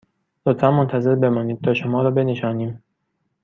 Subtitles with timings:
[0.45, 2.83] لطفاً منتظر بمانید تا شما را بنشانیم